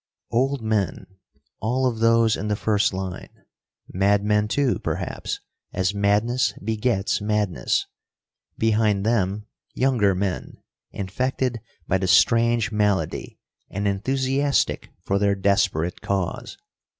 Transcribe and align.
Old 0.31 0.63
men, 0.63 1.05
all 1.59 1.85
of 1.85 1.99
those 1.99 2.35
in 2.35 2.47
the 2.47 2.55
first 2.55 2.91
line! 2.91 3.29
Madmen 3.89 4.47
too, 4.47 4.79
perhaps, 4.79 5.39
as 5.73 5.93
madness 5.93 6.53
begets 6.53 7.21
madness. 7.21 7.85
Behind 8.57 9.05
them, 9.05 9.45
younger 9.75 10.15
men, 10.15 10.57
infected 10.89 11.61
by 11.87 11.99
the 11.99 12.07
strange 12.07 12.71
malady, 12.71 13.37
and 13.69 13.87
enthusiastic 13.87 14.89
for 15.05 15.19
their 15.19 15.35
desperate 15.35 16.01
cause. 16.01 16.57